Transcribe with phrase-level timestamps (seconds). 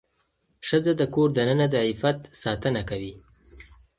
[0.67, 3.13] ښځه د کور دننه د عفت ساتنه کوي.